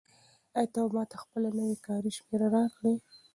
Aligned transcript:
آیا 0.57 0.69
ته 0.73 0.79
به 0.83 0.89
ماته 0.95 1.17
خپله 1.23 1.49
نوې 1.59 1.77
کاري 1.87 2.11
شمېره 2.17 2.47
راکړې؟ 2.55 2.95